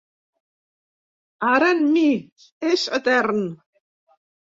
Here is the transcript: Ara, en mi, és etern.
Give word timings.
Ara, 1.49 1.67
en 1.77 1.83
mi, 1.97 2.05
és 2.71 2.87
etern. 2.99 3.45